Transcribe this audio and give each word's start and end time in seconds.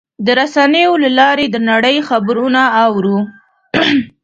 د 0.25 0.27
رسنیو 0.39 0.93
له 1.03 1.09
لارې 1.19 1.45
د 1.49 1.57
نړۍ 1.69 1.97
خبرونه 2.09 2.61
اورو. 2.83 3.17